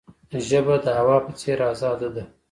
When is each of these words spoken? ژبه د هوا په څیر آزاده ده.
ژبه 0.47 0.75
د 0.85 0.87
هوا 0.99 1.17
په 1.25 1.31
څیر 1.39 1.59
آزاده 1.71 2.09
ده. 2.15 2.23